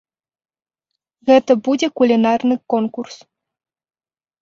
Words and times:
Гэта 1.31 1.51
будзе 1.69 1.87
кулінарны 2.03 2.55
конкурс. 2.77 3.15